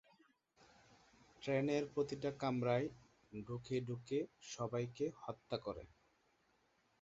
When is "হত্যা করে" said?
5.21-5.83